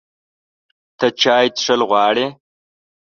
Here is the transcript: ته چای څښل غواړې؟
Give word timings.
ته 0.97 1.07
چای 1.21 1.47
څښل 1.57 1.81
غواړې؟ 1.89 2.25